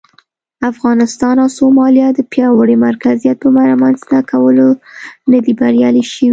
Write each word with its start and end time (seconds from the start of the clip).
افغانستان 0.71 1.35
او 1.43 1.49
سومالیا 1.57 2.07
د 2.13 2.19
پیاوړي 2.31 2.75
مرکزیت 2.87 3.37
پر 3.43 3.63
رامنځته 3.71 4.17
کولو 4.31 4.69
نه 5.31 5.39
دي 5.45 5.53
بریالي 5.59 6.03
شوي. 6.11 6.29